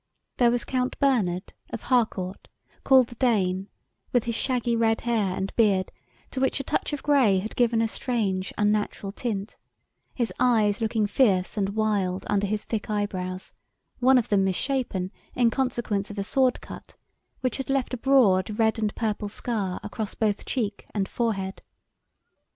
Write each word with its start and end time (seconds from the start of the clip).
There 0.37 0.49
was 0.49 0.65
Count 0.65 0.97
Bernard, 0.97 1.53
of 1.69 1.83
Harcourt, 1.83 2.47
called 2.83 3.09
the 3.09 3.13
"Dane," 3.17 3.67
with 4.11 4.23
his 4.23 4.33
shaggy 4.33 4.75
red 4.75 5.01
hair 5.01 5.35
and 5.37 5.55
beard, 5.55 5.91
to 6.31 6.39
which 6.39 6.59
a 6.59 6.63
touch 6.63 6.91
of 6.91 7.03
grey 7.03 7.37
had 7.37 7.55
given 7.55 7.81
a 7.83 7.87
strange 7.87 8.51
unnatural 8.57 9.11
tint, 9.11 9.59
his 10.15 10.33
eyes 10.39 10.81
looking 10.81 11.05
fierce 11.05 11.55
and 11.55 11.75
wild 11.75 12.23
under 12.27 12.47
his 12.47 12.63
thick 12.65 12.89
eyebrows, 12.89 13.53
one 13.99 14.17
of 14.17 14.29
them 14.29 14.43
mis 14.43 14.55
shapen 14.55 15.11
in 15.35 15.51
consequence 15.51 16.09
of 16.09 16.17
a 16.17 16.23
sword 16.23 16.61
cut, 16.61 16.95
which 17.41 17.57
had 17.57 17.69
left 17.69 17.93
a 17.93 17.97
broad 17.97 18.57
red 18.57 18.79
and 18.79 18.95
purple 18.95 19.29
scar 19.29 19.79
across 19.83 20.15
both 20.15 20.45
cheek 20.45 20.87
and 20.95 21.07
forehead. 21.07 21.61